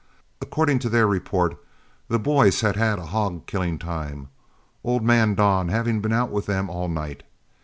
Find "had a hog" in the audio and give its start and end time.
2.75-3.45